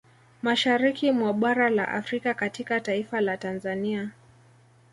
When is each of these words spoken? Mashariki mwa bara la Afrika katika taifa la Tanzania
Mashariki 0.41 1.11
mwa 1.11 1.33
bara 1.33 1.69
la 1.69 1.87
Afrika 1.87 2.33
katika 2.33 2.79
taifa 2.79 3.21
la 3.21 3.37
Tanzania 3.37 4.11